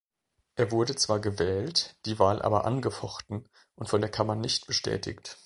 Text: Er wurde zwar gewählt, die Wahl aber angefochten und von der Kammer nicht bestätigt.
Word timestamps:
Er 0.55 0.71
wurde 0.71 0.95
zwar 0.95 1.19
gewählt, 1.19 1.95
die 2.07 2.17
Wahl 2.17 2.41
aber 2.41 2.65
angefochten 2.65 3.47
und 3.75 3.87
von 3.87 4.01
der 4.01 4.09
Kammer 4.09 4.33
nicht 4.33 4.65
bestätigt. 4.65 5.37